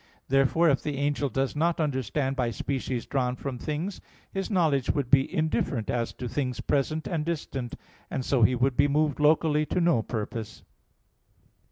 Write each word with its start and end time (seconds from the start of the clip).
Therefore, 0.29 0.67
if 0.67 0.81
the 0.81 0.97
angel 0.97 1.29
does 1.29 1.55
not 1.55 1.79
understand 1.79 2.35
by 2.35 2.49
species 2.49 3.05
drawn 3.05 3.35
from 3.35 3.59
things, 3.59 4.01
his 4.31 4.49
knowledge 4.49 4.89
would 4.89 5.11
be 5.11 5.31
indifferent 5.31 5.91
as 5.91 6.11
to 6.13 6.27
things 6.27 6.59
present 6.59 7.05
and 7.05 7.23
distant; 7.23 7.75
and 8.09 8.25
so 8.25 8.41
he 8.41 8.55
would 8.55 8.75
be 8.75 8.87
moved 8.87 9.19
locally 9.19 9.63
to 9.67 9.79
no 9.79 10.01
purpose. 10.01 10.63